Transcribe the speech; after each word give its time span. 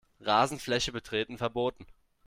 Rasenfläche 0.19 0.91
betreten 0.91 1.37
verboten. 1.37 1.85